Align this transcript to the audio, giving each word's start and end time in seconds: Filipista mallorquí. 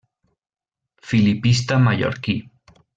Filipista 1.09 1.77
mallorquí. 1.77 2.35